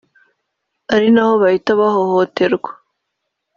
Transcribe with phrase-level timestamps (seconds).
[0.93, 2.71] ari na ho bahita bahohotererwa